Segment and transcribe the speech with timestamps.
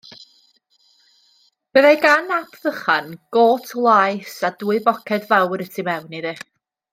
[1.75, 6.35] Byddai gan Ap Vychan got laes a dwy boced fawr y tu mewn iddi.